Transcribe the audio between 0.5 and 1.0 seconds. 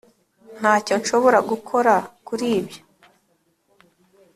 ntacyo